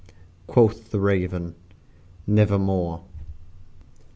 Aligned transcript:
Quoth 0.47 0.89
the 0.89 0.99
Raven 0.99 1.53
"Nevermore." 2.25 3.03